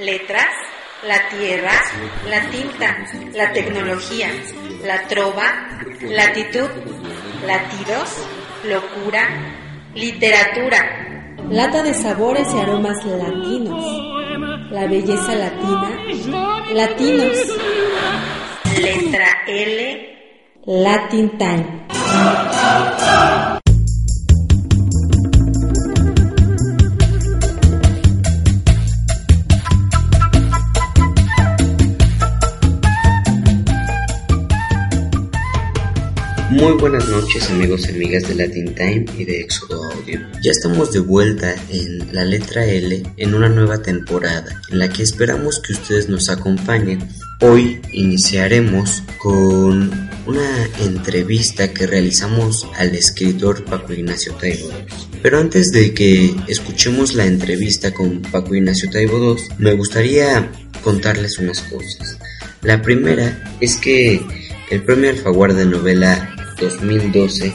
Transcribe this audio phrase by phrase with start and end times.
[0.00, 0.48] Letras,
[1.06, 1.72] la tierra,
[2.26, 2.96] la tinta,
[3.34, 4.28] la tecnología,
[4.82, 6.70] la trova, latitud,
[7.46, 8.24] latidos,
[8.64, 9.28] locura,
[9.94, 11.36] literatura.
[11.50, 14.70] Lata de sabores y aromas latinos.
[14.70, 15.90] La belleza latina.
[16.72, 17.36] Latinos.
[18.80, 20.18] Letra L.
[20.64, 21.86] Latin Time.
[36.50, 40.18] Muy buenas noches amigos y amigas de Latin Time y de Éxodo Audio.
[40.42, 45.04] Ya estamos de vuelta en la letra L en una nueva temporada en la que
[45.04, 47.08] esperamos que ustedes nos acompañen.
[47.40, 54.96] Hoy iniciaremos con una entrevista que realizamos al escritor Paco Ignacio Taibo II.
[55.22, 60.50] Pero antes de que escuchemos la entrevista con Paco Ignacio Taibo II, me gustaría
[60.82, 62.18] contarles unas cosas.
[62.62, 64.20] La primera es que
[64.70, 67.52] el premio Alfaguara de novela 2012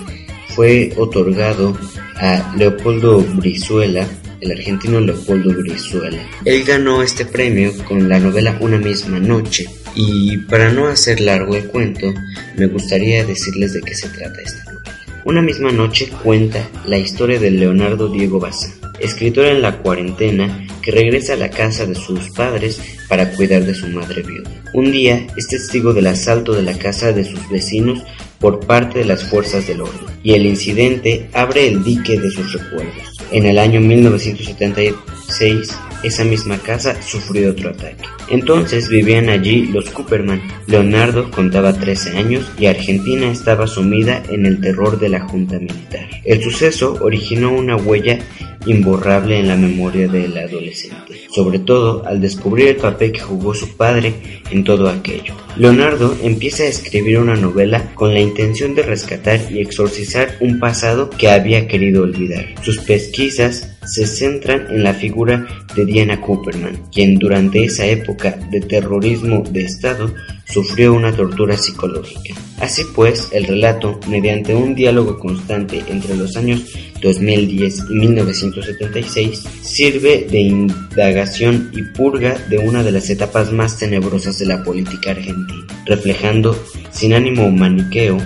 [0.56, 1.78] fue otorgado
[2.16, 4.08] a Leopoldo Brizuela,
[4.42, 6.20] el argentino Leopoldo Brizuela.
[6.45, 9.66] Él ganó este premio con la novela Una misma noche.
[9.95, 12.14] Y para no hacer largo el cuento,
[12.58, 15.00] me gustaría decirles de qué se trata esta novela.
[15.26, 20.92] Una misma noche cuenta la historia de Leonardo Diego Bazán, escritor en la cuarentena que
[20.92, 24.50] regresa a la casa de sus padres para cuidar de su madre viuda.
[24.73, 28.03] Un día es testigo del asalto de la casa de sus vecinos
[28.39, 32.53] por parte de las fuerzas del orden, y el incidente abre el dique de sus
[32.53, 33.16] recuerdos.
[33.31, 38.03] En el año 1976, esa misma casa sufrió otro ataque.
[38.30, 40.42] Entonces vivían allí los Cooperman.
[40.67, 46.08] Leonardo contaba 13 años y Argentina estaba sumida en el terror de la junta militar.
[46.23, 48.20] El suceso originó una huella
[48.65, 53.76] imborrable en la memoria del adolescente, sobre todo al descubrir el papel que jugó su
[53.76, 54.14] padre
[54.52, 55.33] en todo aquello.
[55.58, 61.09] Leonardo empieza a escribir una novela con la intención de rescatar y exorcizar un pasado
[61.09, 62.45] que había querido olvidar.
[62.61, 68.61] Sus pesquisas se centran en la figura de Diana Cooperman, quien durante esa época de
[68.61, 70.14] terrorismo de Estado
[70.45, 72.36] sufrió una tortura psicológica.
[72.59, 76.73] Así pues, el relato, mediante un diálogo constante entre los años
[77.05, 84.39] 2010 y 1976, sirve de indagación y purga de una de las etapas más tenebrosas
[84.39, 86.61] de la política argentina, reflejando,
[86.92, 88.17] sin ánimo maniqueo,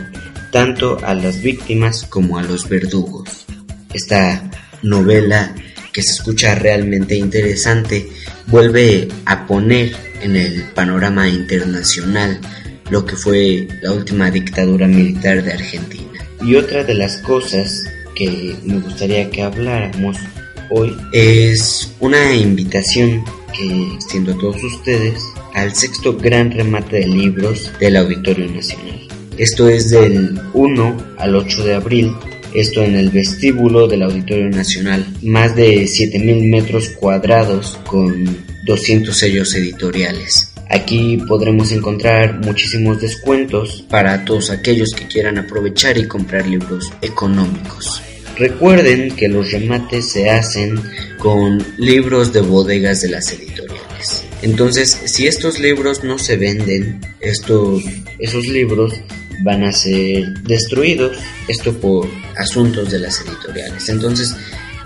[0.52, 3.46] tanto a las víctimas como a los verdugos.
[3.94, 4.50] Esta
[4.82, 5.54] novela
[5.92, 8.08] que se escucha realmente interesante
[8.48, 12.40] vuelve a poner en el panorama internacional
[12.90, 16.06] lo que fue la última dictadura militar de Argentina.
[16.42, 17.84] Y otra de las cosas
[18.20, 20.18] que me gustaría que habláramos
[20.70, 23.24] hoy es una invitación
[23.58, 29.08] que extiendo a todos ustedes al sexto gran remate de libros del Auditorio Nacional.
[29.38, 32.14] Esto es del 1 al 8 de abril
[32.54, 38.26] esto en el vestíbulo del Auditorio Nacional, más de 7.000 metros cuadrados con
[38.66, 40.52] 200 sellos editoriales.
[40.68, 48.02] Aquí podremos encontrar muchísimos descuentos para todos aquellos que quieran aprovechar y comprar libros económicos.
[48.40, 50.82] Recuerden que los remates se hacen
[51.18, 54.24] con libros de bodegas de las editoriales.
[54.42, 57.84] Entonces, si estos libros no se venden, estos,
[58.18, 58.94] esos libros
[59.44, 61.18] van a ser destruidos,
[61.50, 63.90] esto por asuntos de las editoriales.
[63.90, 64.34] Entonces,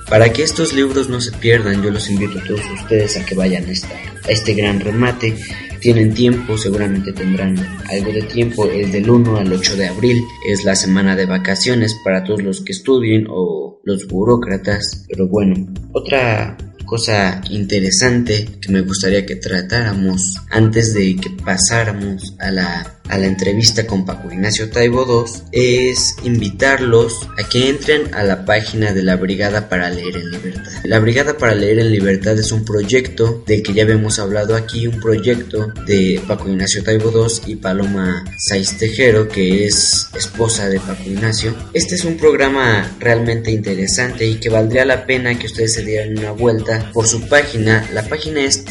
[0.10, 3.36] para que estos libros no se pierdan, yo los invito a todos ustedes a que
[3.36, 5.36] vayan a, a este gran remate.
[5.84, 7.58] Tienen tiempo, seguramente tendrán
[7.92, 8.66] algo de tiempo.
[8.68, 12.62] El del 1 al 8 de abril es la semana de vacaciones para todos los
[12.62, 15.04] que estudien o los burócratas.
[15.10, 16.56] Pero bueno, otra
[16.86, 23.28] cosa interesante que me gustaría que tratáramos antes de que pasáramos a la, a la
[23.28, 29.04] entrevista con Paco Ignacio Taibo II es invitarlos a que entren a la página de
[29.04, 30.72] la Brigada para Leer en Libertad.
[30.84, 34.88] La Brigada para Leer en Libertad es un proyecto del que ya habíamos hablado aquí,
[34.88, 40.80] un proyecto de Paco Ignacio Taibo II y Paloma Saiz Tejero, que es esposa de
[40.80, 41.56] Paco Ignacio.
[41.74, 46.18] Este es un programa realmente interesante y que valdría la pena que ustedes se dieran
[46.18, 47.88] una vuelta por su página.
[47.94, 48.64] La página es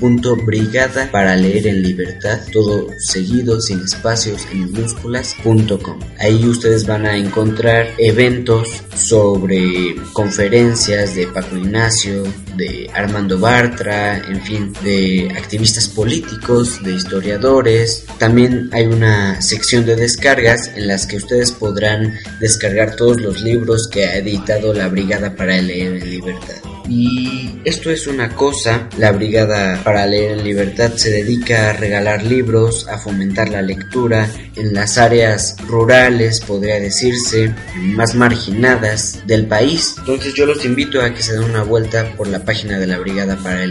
[0.00, 5.98] www.brigada para leer en libertad, todo seguido, sin espacios, en minúsculas.com.
[6.20, 12.22] Ahí ustedes van a encontrar eventos sobre conferencias de Paco Ignacio,
[12.58, 18.04] de Armando Bartra, en fin, de activistas políticos, de historiadores.
[18.18, 23.88] También hay una sección de descargas en las que ustedes podrán descargar todos los libros
[23.88, 26.56] que ha editado la Brigada para leer en libertad.
[26.88, 32.22] Y esto es una cosa, la Brigada para Leer en Libertad se dedica a regalar
[32.22, 34.26] libros, a fomentar la lectura
[34.56, 39.96] en las áreas rurales, podría decirse, más marginadas del país.
[39.98, 42.98] Entonces yo los invito a que se den una vuelta por la página de la
[42.98, 43.66] Brigada para,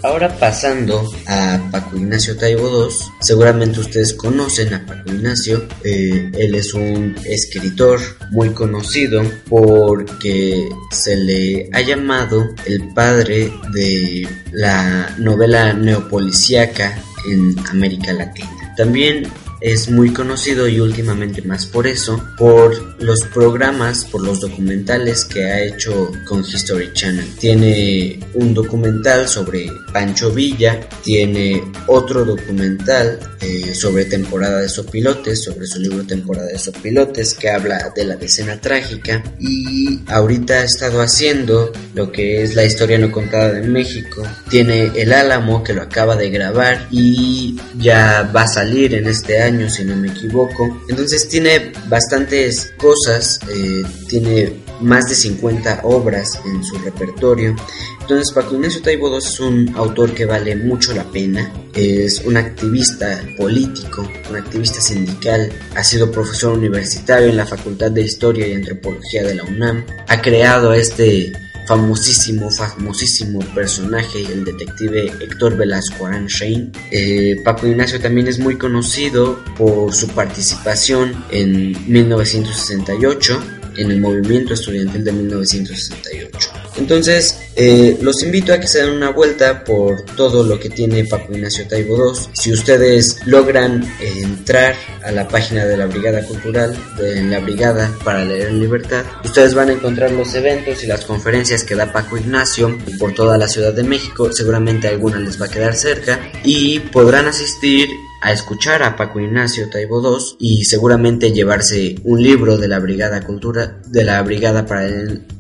[0.03, 6.55] Ahora pasando a Paco Ignacio Taibo II, seguramente ustedes conocen a Paco Ignacio, eh, él
[6.55, 15.73] es un escritor muy conocido porque se le ha llamado el padre de la novela
[15.73, 16.99] neopolicíaca
[17.31, 18.75] en América Latina.
[18.77, 19.29] También
[19.64, 25.43] es muy conocido y últimamente más por eso, por los programas, por los documentales que
[25.46, 27.34] ha hecho con History Channel.
[27.38, 35.67] Tiene un documental sobre Pancho Villa, tiene otro documental eh, sobre temporada de sopilotes, sobre
[35.67, 41.00] su libro Temporada de sopilotes, que habla de la decena trágica y ahorita ha estado
[41.00, 44.22] haciendo lo que es la historia no contada de México.
[44.50, 49.40] Tiene El Álamo que lo acaba de grabar y ya va a salir en este
[49.40, 50.83] año si no me equivoco.
[50.89, 57.56] Entonces tiene bastantes cosas, eh, tiene más de 50 obras en su repertorio.
[58.01, 63.21] Entonces Paco Ignacio Taibo es un autor que vale mucho la pena, es un activista
[63.39, 69.23] político, un activista sindical, ha sido profesor universitario en la Facultad de Historia y Antropología
[69.23, 71.33] de la UNAM, ha creado este
[71.66, 76.72] famosísimo, famosísimo personaje, el detective Héctor Velasco Aranchain.
[76.90, 84.55] Eh, Paco Ignacio también es muy conocido por su participación en 1968 en el movimiento
[84.55, 86.50] estudiantil de 1968.
[86.76, 91.05] Entonces, eh, los invito a que se den una vuelta por todo lo que tiene
[91.05, 92.21] Paco Ignacio Taibo II.
[92.32, 94.75] Si ustedes logran eh, entrar
[95.05, 99.55] a la página de la Brigada Cultural, de la Brigada para Leer en Libertad, ustedes
[99.55, 103.47] van a encontrar los eventos y las conferencias que da Paco Ignacio por toda la
[103.47, 104.32] Ciudad de México.
[104.32, 107.88] Seguramente alguna les va a quedar cerca y podrán asistir
[108.25, 113.21] a escuchar a Paco Ignacio Taibo II y seguramente llevarse un libro de la Brigada
[113.21, 114.88] Cultura, de la Brigada para,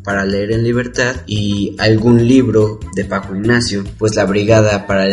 [0.04, 5.08] para leer en libertad y algún libro de Paco Ignacio, pues la Brigada para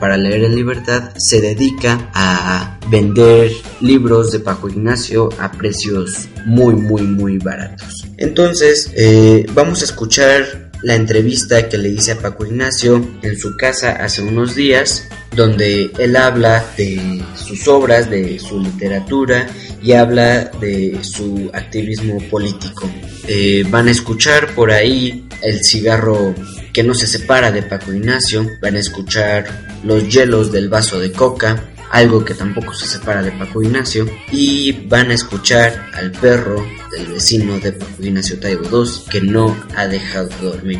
[0.00, 6.74] para leer en libertad se dedica a vender libros de Paco Ignacio a precios muy
[6.74, 8.04] muy muy baratos.
[8.18, 13.56] Entonces eh, vamos a escuchar la entrevista que le hice a Paco Ignacio en su
[13.56, 19.48] casa hace unos días donde él habla de sus obras, de su literatura
[19.82, 22.90] y habla de su activismo político.
[23.26, 26.34] Eh, van a escuchar por ahí el cigarro
[26.72, 31.12] que no se separa de Paco Ignacio, van a escuchar los hielos del vaso de
[31.12, 36.64] coca, algo que tampoco se separa de Paco Ignacio, y van a escuchar al perro
[36.92, 40.78] del vecino de Ignacio Taibo II que no ha dejado dormir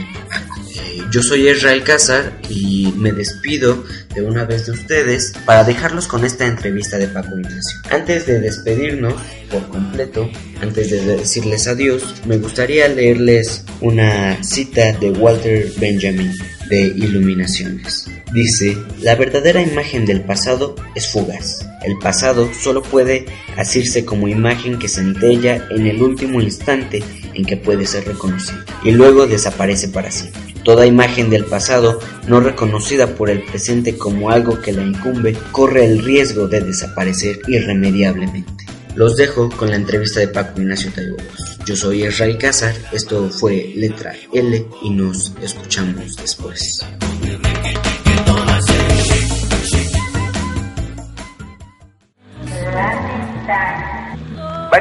[1.11, 6.25] yo soy Israel Cázar y me despido de una vez de ustedes para dejarlos con
[6.25, 7.81] esta entrevista de Paco Ignacio.
[7.91, 9.15] Antes de despedirnos
[9.51, 16.33] por completo, antes de decirles adiós, me gustaría leerles una cita de Walter Benjamin
[16.69, 18.07] de Iluminaciones.
[18.33, 21.67] Dice, la verdadera imagen del pasado es fugaz.
[21.85, 23.27] El pasado solo puede
[23.59, 27.03] asirse como imagen que centella en el último instante
[27.35, 30.41] en que puede ser reconocido y luego desaparece para siempre.
[30.65, 35.85] Toda imagen del pasado no reconocida por el presente como algo que la incumbe corre
[35.85, 38.65] el riesgo de desaparecer irremediablemente.
[38.95, 41.59] Los dejo con la entrevista de Paco Ignacio Tayobos.
[41.67, 46.85] Yo soy Israel Cázar, esto fue Letra L y nos escuchamos después.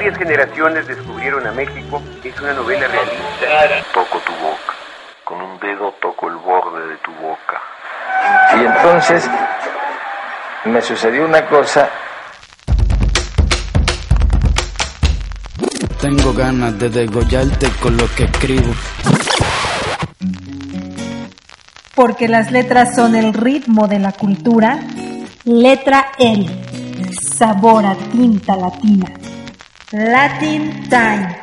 [0.01, 3.85] Varias generaciones descubrieron a México, es una novela realista.
[3.93, 4.73] Toco tu boca
[5.23, 7.61] con un dedo toco el borde de tu boca.
[8.55, 9.29] Y entonces
[10.65, 11.87] me sucedió una cosa.
[15.99, 18.73] Tengo ganas de degollarte con lo que escribo.
[21.93, 24.79] Porque las letras son el ritmo de la cultura.
[25.43, 26.47] Letra L.
[27.37, 29.20] Sabor a tinta latina.
[29.93, 31.35] Latin Time.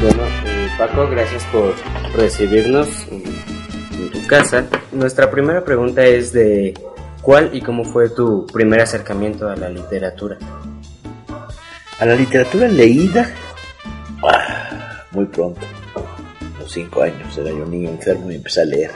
[0.00, 1.74] Bueno, eh, Paco gracias por
[2.14, 4.64] recibirnos en tu casa.
[4.92, 6.72] Nuestra primera pregunta es de
[7.20, 10.38] ¿cuál y cómo fue tu primer acercamiento a la literatura?
[11.98, 13.28] A la literatura leída,
[15.36, 15.60] pronto,
[15.94, 18.90] a los cinco años, era yo un niño enfermo y empecé a leer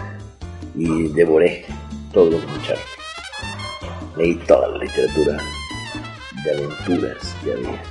[0.75, 1.67] y devoré
[2.15, 2.89] todos los muchachos.
[4.17, 5.37] Leí toda la literatura
[6.43, 7.83] de aventuras que había.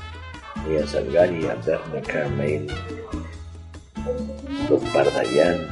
[0.67, 2.67] Leí a Salgari, a Berna Carmel,
[4.67, 5.67] los Bardallán,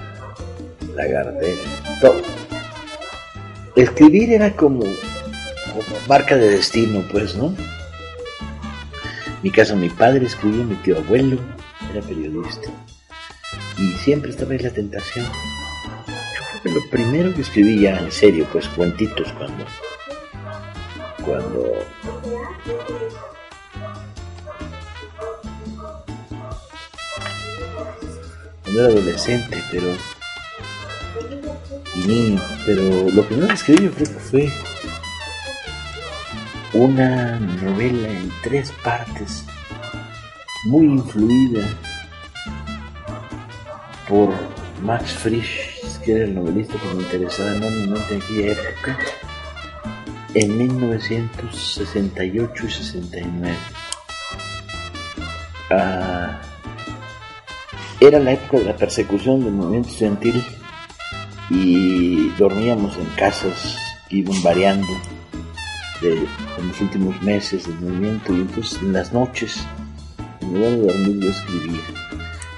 [0.94, 1.58] Lagardère,
[2.00, 2.22] todo.
[3.76, 4.84] Escribir era como,
[6.08, 7.56] marca de destino, pues, ¿no?
[9.42, 11.57] Mi caso, mi padre escribía, mi tío abuelo
[11.92, 12.70] era periodista.
[13.78, 15.26] Y siempre estaba ahí la tentación.
[16.64, 19.66] Lo primero que escribí ya en serio, pues cuentitos cuando.
[21.24, 21.86] Cuando.
[28.64, 29.94] Cuando era adolescente, pero.
[31.96, 34.52] Y niño, pero lo primero que escribí yo creo fue
[36.74, 39.44] una novela en tres partes,
[40.66, 41.68] muy influida
[44.08, 44.34] por
[44.84, 48.98] Max Frisch, que era el novelista que me interesaba enormemente en aquella época,
[50.34, 53.56] en 1968 y 69.
[55.70, 56.42] Ah,
[58.00, 60.44] era la época de la persecución del movimiento estudiantil
[61.50, 63.76] y dormíamos en casas
[64.08, 64.88] que iban variando
[66.02, 69.66] en los últimos meses del movimiento y entonces en las noches,
[70.54, 71.82] de dormir, yo escribía.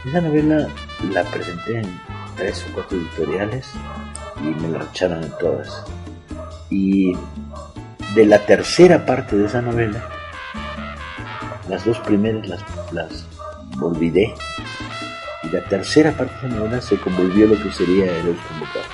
[0.06, 0.68] Esa novela
[1.12, 2.02] la presenté en
[2.36, 3.70] tres o cuatro editoriales
[4.42, 5.84] y me la echaron en todas.
[6.70, 7.14] Y
[8.16, 10.08] de la tercera parte de esa novela,
[11.68, 13.26] las dos primeras las, las
[13.82, 14.34] olvidé
[15.44, 18.86] y la tercera parte de la novela se convolvió lo que sería el convocado.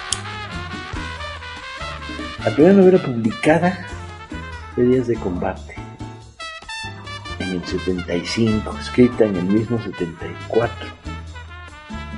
[2.44, 3.88] La primera novela publicada
[4.76, 5.76] Días de Combate,
[7.56, 10.76] en el 75, escrita en el mismo 74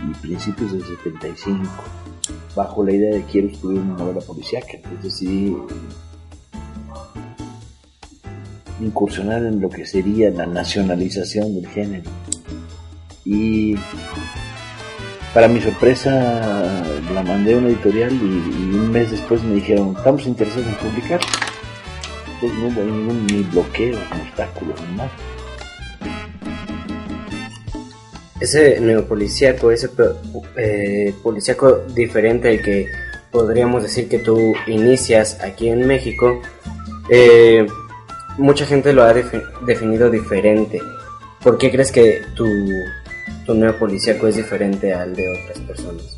[0.10, 1.70] y principios del 75,
[2.56, 4.74] bajo la idea de quiero escribir una novela policíaca.
[4.74, 5.58] Entonces decidí
[8.82, 12.10] incursionar en lo que sería la nacionalización del género.
[13.26, 13.76] Y
[15.34, 19.96] para mi sorpresa la mandé a una editorial y, y un mes después me dijeron,
[19.98, 21.20] estamos interesados en publicar
[22.40, 25.12] pues no hubo ningún ni bloqueo, ni obstáculo, ni nada.
[28.40, 29.90] Ese neopolicíaco, ese
[30.58, 32.88] eh, policíaco diferente al que
[33.32, 36.42] podríamos decir que tú inicias aquí en México,
[37.10, 37.66] eh,
[38.38, 40.80] mucha gente lo ha definido diferente.
[41.42, 42.46] ¿Por qué crees que tu,
[43.46, 46.18] tu neopolicíaco es diferente al de otras personas?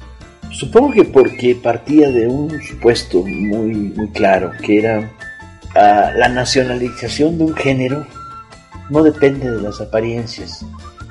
[0.51, 5.11] Supongo que porque partía de un supuesto muy, muy claro, que era
[5.81, 8.05] Ah, la nacionalización de un género
[8.89, 10.65] no depende de las apariencias.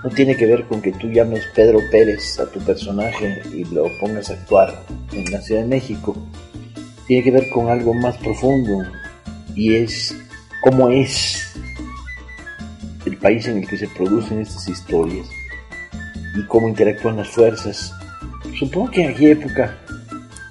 [0.04, 3.86] No tiene que ver con que tú llames Pedro Pérez a tu personaje y lo
[3.98, 6.14] pongas a actuar en la Ciudad de México.
[7.06, 8.84] Tiene que ver con algo más profundo
[9.54, 10.14] y es
[10.60, 11.54] cómo es
[13.06, 15.26] el país en el que se producen estas historias
[16.36, 17.90] y cómo interactúan las fuerzas.
[18.58, 19.78] Supongo que en aquella época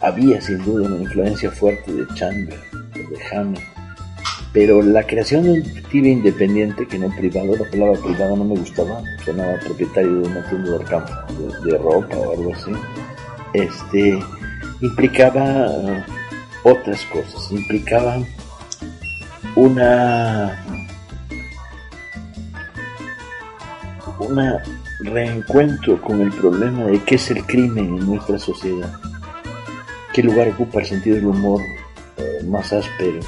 [0.02, 2.60] había sin duda una influencia fuerte de Chandler,
[2.96, 3.77] de Hammer
[4.58, 8.56] pero la creación de un detective independiente, que no privado, la palabra privado no me
[8.56, 11.12] gustaba, sonaba propietario de una tienda de, campo,
[11.64, 12.72] de, ropa o algo así,
[13.54, 14.18] este,
[14.82, 16.04] implicaba
[16.64, 18.18] otras cosas, implicaba
[19.56, 20.66] una,
[24.18, 24.64] una
[25.02, 28.92] reencuentro con el problema de qué es el crimen en nuestra sociedad,
[30.14, 33.20] qué lugar ocupa el sentido del humor uh, más áspero,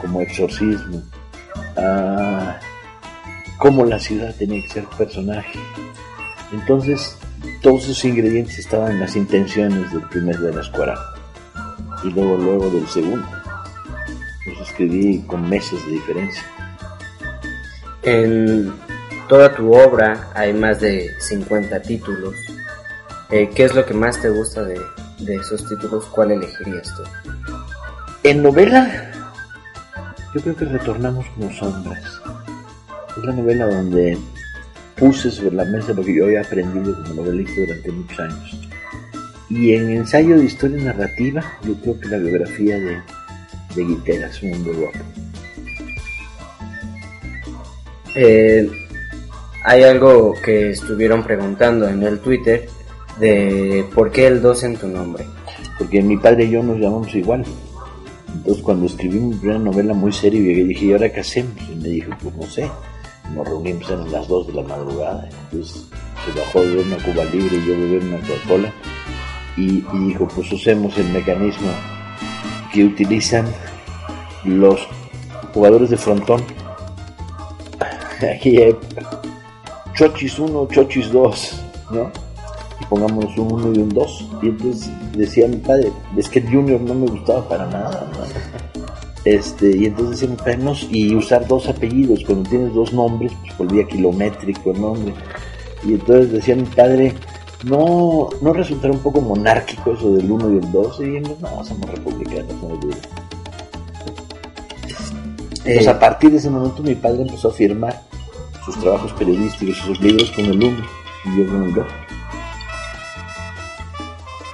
[0.00, 1.02] como exorcismo,
[1.76, 2.58] a
[3.58, 5.58] cómo la ciudad tenía que ser personaje.
[6.52, 7.16] Entonces,
[7.62, 10.98] todos esos ingredientes estaban en las intenciones del primer de la escuela
[12.02, 13.26] y luego, luego del segundo.
[14.46, 16.42] Los escribí con meses de diferencia.
[18.02, 18.72] En
[19.28, 22.34] toda tu obra hay más de 50 títulos.
[23.30, 24.80] Eh, ¿Qué es lo que más te gusta de,
[25.18, 26.06] de esos títulos?
[26.06, 27.02] ¿Cuál elegirías tú?
[28.22, 29.07] En novela
[30.34, 32.20] yo creo que retornamos como sombras.
[33.16, 34.18] Es la novela donde
[34.96, 38.58] puse sobre la mesa lo que yo había aprendido como novelista durante muchos años.
[39.48, 43.00] Y en ensayo de historia narrativa, yo creo que la biografía de,
[43.74, 44.98] de Guitera es un hombre guapo.
[48.14, 48.68] Eh,
[49.64, 52.68] hay algo que estuvieron preguntando en el Twitter
[53.18, 55.24] de por qué el 2 en tu nombre.
[55.78, 57.44] Porque mi padre y yo nos llamamos igual.
[58.34, 61.54] Entonces cuando escribí mi primera novela muy seria, y dije, ¿y ahora qué hacemos?
[61.70, 62.70] Y me dijo, pues no sé.
[63.34, 65.28] Nos reunimos en las 2 de la madrugada.
[65.50, 65.86] Entonces
[66.24, 68.72] se bajó de una Cuba Libre y yo beber una Coca-Cola.
[69.56, 71.68] Y, y dijo, pues usemos el mecanismo
[72.72, 73.46] que utilizan
[74.44, 74.86] los
[75.52, 76.42] jugadores de frontón.
[78.34, 78.76] Aquí hay
[79.94, 82.27] Chochis 1, Chochis 2, ¿no?
[82.88, 84.30] Pongámonos un 1 y un 2.
[84.42, 88.08] Y entonces decía mi padre, es que el Junior no me gustaba para nada.
[88.12, 88.48] ¿no?
[89.24, 93.32] Este, y entonces decía mi padre, no, y usar dos apellidos, cuando tienes dos nombres,
[93.42, 95.14] pues volvía kilométrico el nombre.
[95.84, 97.14] Y entonces decía mi padre,
[97.64, 101.00] no, no resultará un poco monárquico eso del 1 y el 2.
[101.00, 102.96] Y dijimos, no, somos republicanos, no hay duda.
[105.68, 108.00] Entonces, Eh, a partir de ese momento, mi padre empezó a firmar
[108.64, 110.76] sus trabajos periodísticos, sus libros con el 1
[111.26, 111.86] y yo con el 2.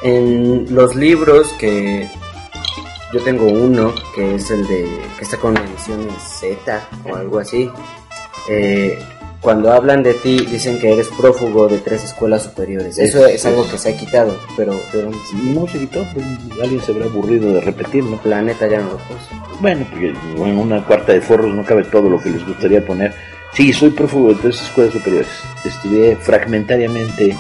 [0.04, 2.08] En los libros que
[3.12, 7.70] yo tengo uno que es el de que está con edición Z o algo así.
[8.48, 8.98] eh,
[9.40, 12.96] cuando hablan de ti dicen que eres prófugo de tres escuelas superiores.
[12.98, 16.24] Eso es algo que se ha quitado, pero, pero no se quitó, pues,
[16.62, 18.16] alguien se habrá aburrido de repetirlo.
[18.22, 19.28] Planeta ya no lo puso.
[19.60, 23.12] Bueno, porque en una cuarta de forros no cabe todo lo que les gustaría poner.
[23.52, 25.28] Sí, soy prófugo de tres escuelas superiores.
[25.62, 27.36] Estudié fragmentariamente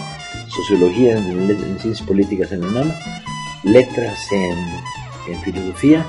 [0.56, 2.92] sociología en, ciencias políticas en la UNAM,
[3.64, 6.06] letras en, filosofía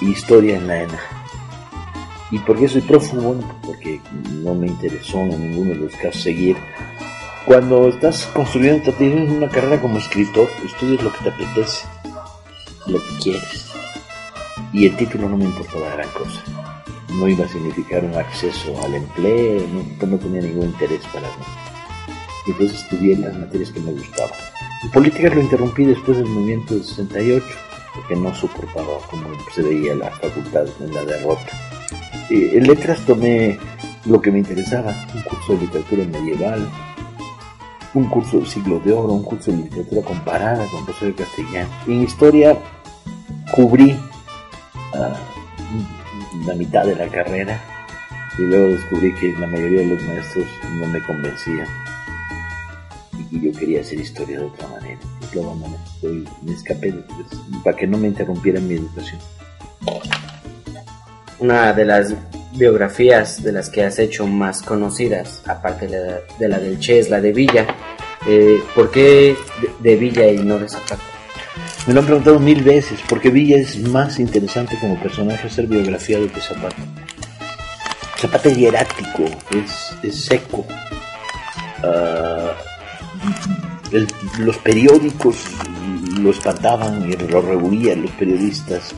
[0.00, 1.00] y historia en la ENA.
[2.30, 3.36] ¿Y por qué soy prófugo?
[3.64, 4.00] Porque
[4.42, 6.56] no me interesó en ninguno de los casos seguir.
[7.46, 11.86] Cuando estás construyendo, tienes una carrera como escritor, estudias lo que te apetece,
[12.86, 13.68] lo que quieres
[14.72, 16.42] y el título no me importaba gran cosa.
[17.14, 21.67] No iba a significar un acceso al empleo, no, no tenía ningún interés para mí.
[22.48, 24.38] Entonces estudié las materias que me gustaban.
[24.82, 27.44] En políticas lo interrumpí después del movimiento del 68,
[27.94, 31.46] porque no soportaba cómo se veía la facultad en la derrota.
[32.30, 33.58] Eh, en letras tomé
[34.06, 36.68] lo que me interesaba, un curso de literatura medieval,
[37.94, 41.68] un curso del siglo de oro, un curso de literatura comparada con Rosario Castellano.
[41.86, 42.56] Y en historia
[43.52, 43.98] cubrí
[44.94, 45.16] ah,
[46.46, 47.60] la mitad de la carrera
[48.38, 50.46] y luego descubrí que la mayoría de los maestros
[50.78, 51.66] no me convencían
[53.30, 54.98] y yo quería hacer historia de otra manera.
[55.32, 55.76] Y lo abandoné.
[56.42, 57.04] Me escapé de- de-
[57.64, 59.20] para que no me interrumpieran mi educación.
[61.38, 62.14] Una de las
[62.54, 66.98] biografías de las que has hecho más conocidas, aparte de la, de la del Che,
[66.98, 67.66] es la de Villa.
[68.26, 69.36] Eh, ¿Por qué
[69.80, 70.98] de, de Villa y no de Zapata?
[71.86, 76.18] Me lo han preguntado mil veces, porque Villa es más interesante como personaje hacer biografía
[76.18, 76.76] do que Zapata.
[78.18, 80.66] Zapata es hierático, es, es seco.
[81.84, 82.52] Ah,
[84.38, 85.36] los periódicos
[86.18, 88.94] lo espantaban y lo rehuían los periodistas.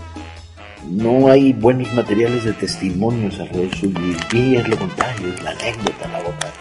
[0.89, 4.01] No hay buenos materiales de testimonios alrededor suyo.
[4.33, 6.53] Y es lo contrario, es la anécdota, la boca.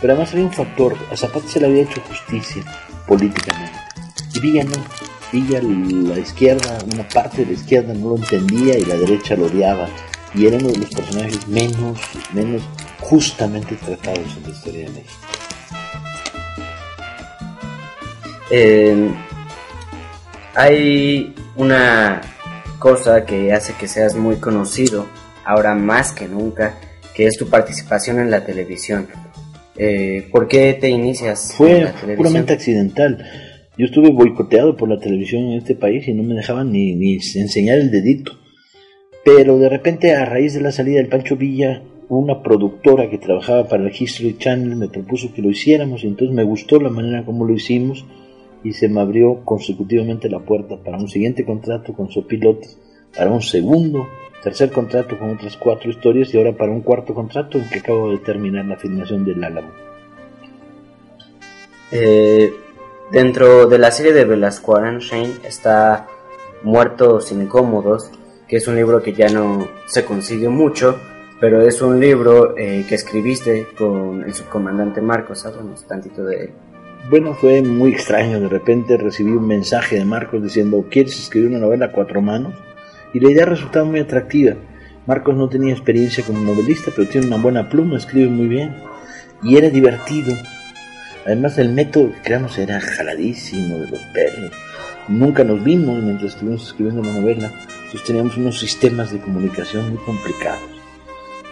[0.00, 2.62] Pero además había un factor, a Zapata se le había hecho justicia
[3.06, 3.78] políticamente.
[4.34, 4.72] Y Villa no.
[5.32, 9.46] Villa, la izquierda, una parte de la izquierda no lo entendía y la derecha lo
[9.46, 9.88] odiaba.
[10.34, 11.98] Y era uno de los personajes menos,
[12.32, 12.62] menos
[13.00, 15.35] justamente tratados en la historia de México.
[18.50, 19.10] Eh,
[20.54, 22.20] hay una
[22.78, 25.06] cosa que hace que seas muy conocido,
[25.44, 26.78] ahora más que nunca,
[27.14, 29.06] que es tu participación en la televisión.
[29.76, 32.16] Eh, ¿Por qué te inicias en Fue la televisión?
[32.16, 33.24] puramente accidental.
[33.76, 37.14] Yo estuve boicoteado por la televisión en este país y no me dejaban ni, ni
[37.14, 38.32] enseñar el dedito.
[39.24, 43.68] Pero de repente, a raíz de la salida del Pancho Villa, una productora que trabajaba
[43.68, 47.24] para el History Channel me propuso que lo hiciéramos y entonces me gustó la manera
[47.24, 48.06] como lo hicimos
[48.66, 52.76] y se me abrió consecutivamente la puerta para un siguiente contrato con Sopilotes,
[53.16, 54.08] para un segundo,
[54.42, 58.10] tercer contrato con otras cuatro historias y ahora para un cuarto contrato en que acabo
[58.10, 59.68] de terminar la filmación del Álamo.
[61.92, 62.52] Eh,
[63.12, 66.08] dentro de la serie de Velasco Shane está
[66.64, 68.10] Muertos Incómodos,
[68.48, 70.98] que es un libro que ya no se consigue mucho,
[71.38, 75.46] pero es un libro eh, que escribiste con el subcomandante Marcos.
[75.46, 76.52] Háblanos tantito de.
[77.08, 78.40] Bueno, fue muy extraño.
[78.40, 82.54] De repente recibí un mensaje de Marcos diciendo, ¿quieres escribir una novela a cuatro manos?
[83.14, 84.56] Y la idea resultaba muy atractiva.
[85.06, 88.74] Marcos no tenía experiencia como novelista, pero tiene una buena pluma, escribe muy bien.
[89.44, 90.34] Y era divertido.
[91.24, 94.50] Además, el método creamos era jaladísimo de los pelos.
[95.06, 97.52] Nunca nos vimos mientras estuvimos escribiendo la novela.
[97.84, 100.75] Entonces teníamos unos sistemas de comunicación muy complicados.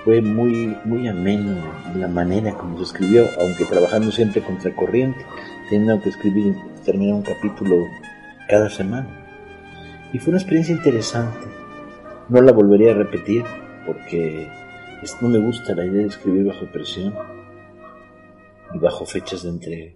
[0.05, 1.57] Fue muy, muy ameno
[1.97, 5.25] la manera como se escribió, aunque trabajando siempre contracorriente.
[5.71, 7.87] teniendo que escribir, terminar un capítulo
[8.49, 9.09] cada semana.
[10.13, 11.47] Y fue una experiencia interesante.
[12.29, 13.45] No la volvería a repetir
[13.87, 14.49] porque
[15.21, 17.15] no me gusta la idea de escribir bajo presión
[18.75, 19.93] y bajo fechas de entrega.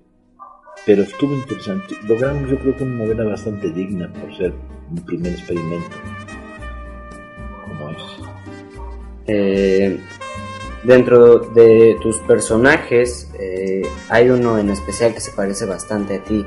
[0.87, 1.95] Pero estuvo interesante.
[2.07, 4.55] Logramos yo creo que una novela bastante digna por ser
[4.91, 5.97] un primer experimento
[7.63, 8.28] como es.
[9.29, 10.01] Eh,
[10.85, 16.45] dentro de tus personajes eh, hay uno en especial que se parece bastante a ti.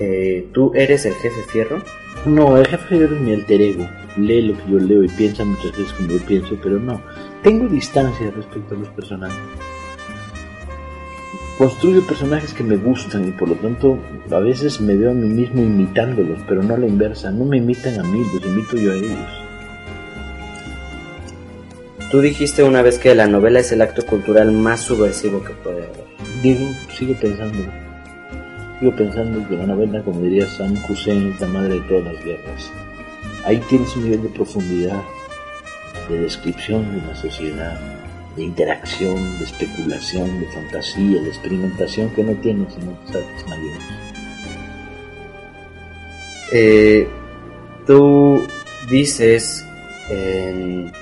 [0.00, 1.80] Eh, ¿Tú eres el jefe fierro?
[2.26, 3.88] No, el jefe fierro es mi alter ego.
[4.16, 7.00] Lee lo que yo leo y piensa muchas veces como yo pienso, pero no.
[7.42, 9.38] Tengo distancia respecto a los personajes.
[11.58, 13.96] Construyo personajes que me gustan y por lo tanto
[14.32, 17.30] a veces me veo a mí mismo imitándolos, pero no a la inversa.
[17.30, 19.43] No me imitan a mí, los imito yo a ellos.
[22.10, 25.84] Tú dijiste una vez que la novela es el acto cultural más subversivo que puede
[25.84, 26.04] haber.
[26.42, 27.64] Digo, sigo pensando.
[28.78, 32.24] Sigo pensando que la novela, como diría Sam Hussein, es la madre de todas las
[32.24, 32.70] guerras.
[33.44, 35.02] Ahí tienes un nivel de profundidad,
[36.08, 37.78] de descripción de una sociedad,
[38.36, 43.82] de interacción, de especulación, de fantasía, de experimentación que no tienes en otras artes mayores.
[46.52, 47.08] Eh,
[47.86, 48.40] tú
[48.88, 49.64] dices
[50.10, 50.92] en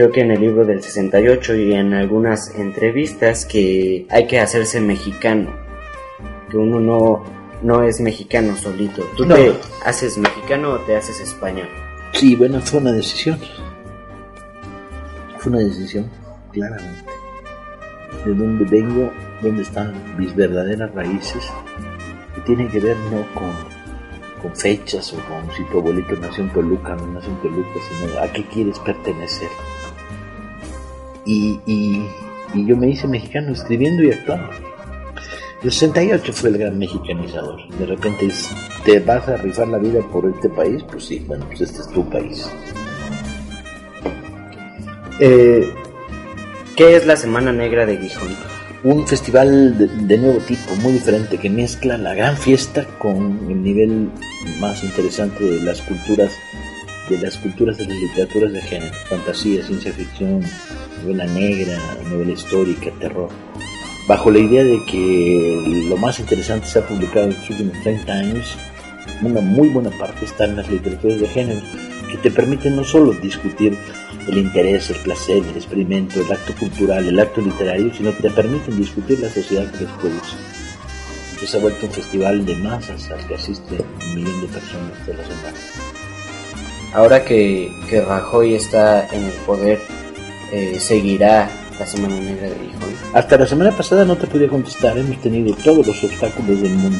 [0.00, 4.80] creo que en el libro del 68 y en algunas entrevistas que hay que hacerse
[4.80, 5.50] mexicano,
[6.50, 7.22] que uno no,
[7.60, 9.02] no es mexicano solito.
[9.14, 9.52] ¿Tú te
[9.84, 11.68] haces mexicano o te haces español?
[12.14, 13.38] Sí, bueno, fue una decisión.
[15.38, 16.10] Fue una decisión,
[16.50, 17.04] claramente.
[18.24, 21.44] De dónde vengo, dónde están mis verdaderas raíces,
[22.34, 23.52] que tienen que ver no con,
[24.40, 28.18] con fechas o con si tu abuelito nació en Toluca, no nació en Toluca, sino
[28.18, 29.50] a qué quieres pertenecer.
[31.30, 34.50] Y, y, yo me hice mexicano escribiendo y actuando.
[35.62, 37.68] El 68 fue el gran mexicanizador.
[37.76, 38.28] De repente
[38.84, 41.88] te vas a rifar la vida por este país, pues sí, bueno, pues este es
[41.90, 42.50] tu país.
[45.20, 45.72] Eh,
[46.74, 48.34] ¿Qué es la Semana Negra de Gijón?
[48.82, 53.62] Un festival de, de, nuevo tipo, muy diferente, que mezcla la gran fiesta con el
[53.62, 54.10] nivel
[54.58, 56.32] más interesante de las culturas,
[57.08, 60.42] de las culturas de las literaturas de género, fantasía, ciencia ficción,
[61.02, 61.78] novela negra,
[62.10, 63.28] novela histórica, terror,
[64.06, 68.12] bajo la idea de que lo más interesante se ha publicado en los últimos 30
[68.12, 68.56] años,
[69.22, 71.60] una muy buena parte está en las literaturas de género,
[72.10, 73.76] que te permiten no solo discutir
[74.26, 78.30] el interés, el placer, el experimento, el acto cultural, el acto literario, sino que te
[78.30, 80.36] permiten discutir la sociedad que les produce.
[81.32, 85.14] Entonces ha vuelto un festival de masas al que asiste un millón de personas de
[85.14, 85.58] la semana.
[86.92, 89.80] Ahora que, que Rajoy está en el poder,
[90.52, 92.94] eh, seguirá la Semana Negra de Gijón?
[93.14, 96.98] Hasta la semana pasada no te podía contestar, hemos tenido todos los obstáculos del mundo,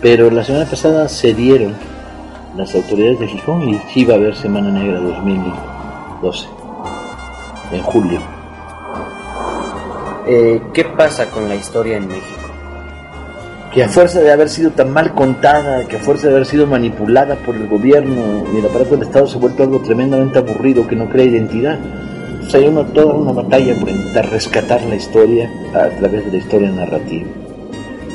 [0.00, 1.74] pero la semana pasada se dieron
[2.56, 6.46] las autoridades de Gijón y sí va a haber Semana Negra 2012,
[7.72, 8.20] en julio.
[10.26, 12.40] Eh, ¿Qué pasa con la historia en México?
[13.72, 16.66] que a fuerza de haber sido tan mal contada, que a fuerza de haber sido
[16.66, 20.88] manipulada por el gobierno y el aparato del Estado se ha vuelto algo tremendamente aburrido
[20.88, 21.78] que no crea identidad
[22.54, 26.70] hay una, toda una batalla por intentar rescatar la historia a través de la historia
[26.70, 27.28] narrativa,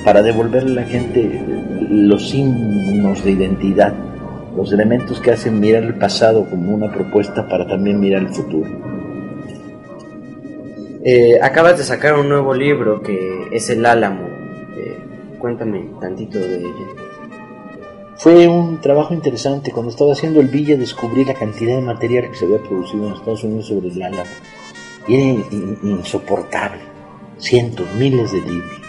[0.03, 1.41] para devolverle a la gente
[1.89, 3.93] los signos de identidad,
[4.55, 8.69] los elementos que hacen mirar el pasado como una propuesta para también mirar el futuro.
[11.03, 14.27] Eh, acabas de sacar un nuevo libro que es El Álamo.
[14.75, 14.97] Eh,
[15.37, 16.95] cuéntame tantito de ello.
[18.17, 19.71] Fue un trabajo interesante.
[19.71, 23.13] Cuando estaba haciendo el Villa descubrí la cantidad de material que se había producido en
[23.13, 24.29] Estados Unidos sobre el álamo.
[25.07, 25.45] Y era
[25.83, 26.81] insoportable.
[27.37, 28.81] Cientos, miles de libros.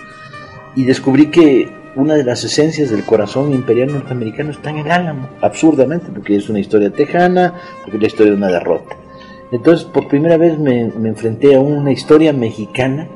[0.76, 5.28] Y descubrí que una de las esencias del corazón imperial norteamericano está en el álamo.
[5.40, 8.96] Absurdamente, porque es una historia tejana, porque es la historia de una derrota.
[9.50, 13.08] Entonces, por primera vez me, me enfrenté a una historia mexicana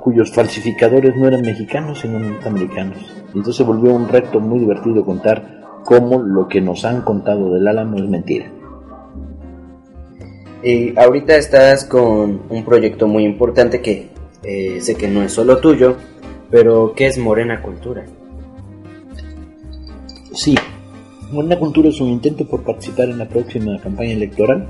[0.00, 3.17] cuyos falsificadores no eran mexicanos, sino norteamericanos.
[3.28, 7.68] Entonces se volvió un reto muy divertido contar cómo lo que nos han contado del
[7.68, 8.50] Álamo es mentira.
[10.62, 14.10] Y ahorita estás con un proyecto muy importante que
[14.42, 15.96] eh, sé que no es solo tuyo,
[16.50, 18.04] pero ¿qué es Morena Cultura?
[20.32, 20.56] Sí,
[21.30, 24.66] Morena Cultura es un intento por participar en la próxima campaña electoral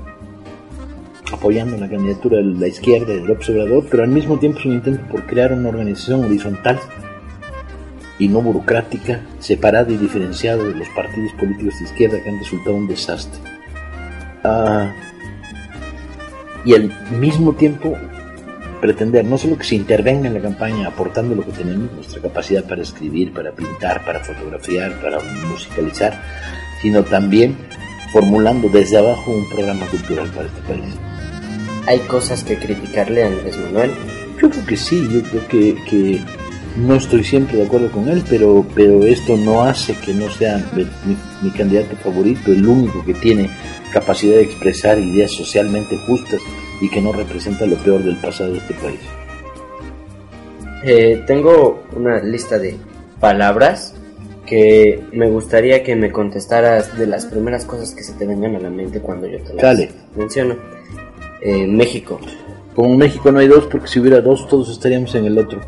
[1.31, 5.01] apoyando la candidatura de la izquierda del observador, pero al mismo tiempo es un intento
[5.11, 6.79] por crear una organización horizontal
[8.19, 12.75] y no burocrática, separada y diferenciada de los partidos políticos de izquierda que han resultado
[12.75, 13.39] un desastre.
[14.43, 14.93] Ah,
[16.65, 17.97] y al mismo tiempo
[18.81, 22.65] pretender no solo que se intervenga en la campaña aportando lo que tenemos, nuestra capacidad
[22.65, 26.21] para escribir, para pintar, para fotografiar, para musicalizar,
[26.81, 27.57] sino también
[28.11, 30.95] formulando desde abajo un programa cultural para este país.
[31.87, 33.91] ¿Hay cosas que criticarle a Andrés Manuel?
[34.41, 36.21] Yo creo que sí, yo creo que, que
[36.77, 40.63] no estoy siempre de acuerdo con él, pero, pero esto no hace que no sea
[40.75, 40.85] mi,
[41.41, 43.49] mi candidato favorito, el único que tiene
[43.91, 46.39] capacidad de expresar ideas socialmente justas
[46.81, 48.99] y que no representa lo peor del pasado de este país.
[50.83, 52.77] Eh, tengo una lista de
[53.19, 53.93] palabras
[54.45, 58.59] que me gustaría que me contestaras de las primeras cosas que se te vengan a
[58.59, 59.89] la mente cuando yo te las Dale.
[60.15, 60.55] menciono.
[61.41, 62.19] Eh, México,
[62.75, 65.61] Como en México no hay dos, porque si hubiera dos, todos estaríamos en el otro.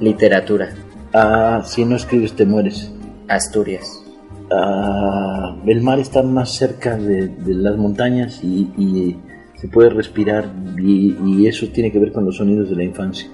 [0.00, 0.70] Literatura,
[1.12, 2.92] Ah, si no escribes te mueres.
[3.28, 4.04] Asturias,
[4.52, 9.16] Ah, el mar está más cerca de, de las montañas y, y
[9.56, 13.28] se puede respirar y, y eso tiene que ver con los sonidos de la infancia.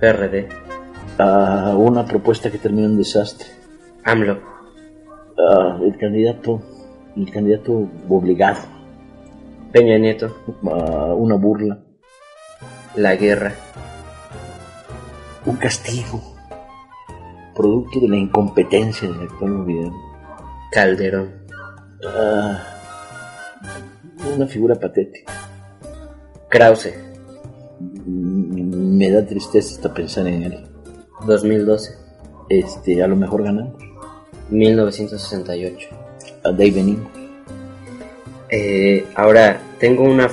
[0.00, 0.48] PRD,
[1.18, 3.46] Ah, una propuesta que terminó en desastre.
[4.04, 4.38] AMLO,
[5.38, 6.60] Ah, el candidato,
[7.16, 8.60] el candidato obligado,
[9.72, 10.34] Peña Nieto,
[10.66, 11.78] Ah, una burla,
[12.96, 13.54] la guerra,
[15.46, 16.20] un castigo,
[17.54, 20.12] producto de la incompetencia del actual gobierno.
[20.70, 21.30] Calderón,
[22.04, 22.60] Ah,
[24.34, 25.32] una figura patética.
[26.48, 26.94] Krause,
[28.04, 30.64] Mm, Me da tristeza hasta pensar en él.
[31.26, 31.94] 2012,
[32.48, 33.74] Este, a lo mejor ganamos.
[34.50, 35.88] 1968.
[36.56, 37.10] De ahí venimos.
[38.50, 40.28] Eh, ahora, tengo una,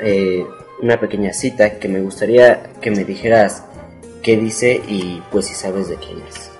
[0.00, 0.44] eh,
[0.82, 3.64] una pequeña cita que me gustaría que me dijeras
[4.22, 6.50] qué dice y pues si sabes de quién es.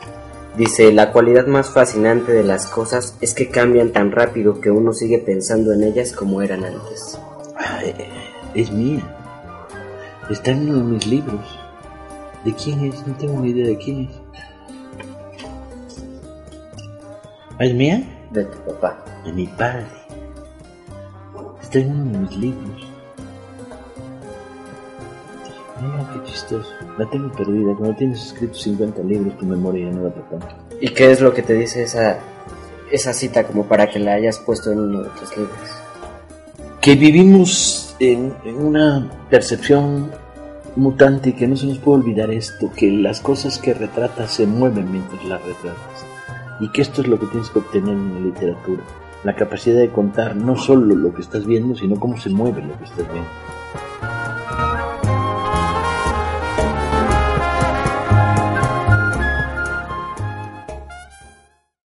[0.57, 4.93] Dice, la cualidad más fascinante de las cosas es que cambian tan rápido que uno
[4.93, 7.17] sigue pensando en ellas como eran antes.
[7.57, 7.95] Ay,
[8.55, 9.03] es mía.
[10.29, 11.59] Está en uno de mis libros.
[12.45, 13.07] ¿De quién es?
[13.07, 14.21] No tengo ni idea de quién es.
[17.59, 18.27] ¿Ah, ¿Es mía?
[18.33, 19.05] De tu papá.
[19.25, 19.87] De mi padre.
[21.63, 22.88] Está en uno de mis libros.
[26.21, 26.71] Qué chistoso.
[26.99, 27.75] La tengo perdida.
[27.77, 30.55] Cuando tienes escritos 50 libros, tu memoria ya no da para tanto.
[30.81, 32.19] ¿Y qué es lo que te dice esa,
[32.91, 35.59] esa cita como para que la hayas puesto en uno de tus libros?
[36.81, 40.11] que vivimos en, en una percepción
[40.77, 44.47] mutante y que no se nos puede olvidar esto, que las cosas que retratas se
[44.47, 46.07] mueven mientras las retratas
[46.61, 48.83] y que esto es lo que tienes que obtener en la literatura,
[49.25, 52.79] la capacidad de contar no solo lo que estás viendo, sino cómo se mueve lo
[52.79, 53.29] que estás viendo.